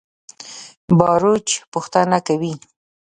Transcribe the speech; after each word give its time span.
باروچ 0.97 1.47
پوښتنه 1.73 2.19
کوي. 2.27 2.53